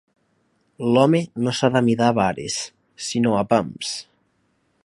[0.95, 2.57] L'home no s'ha d'amidar a vares,
[3.11, 3.97] sinó a pams.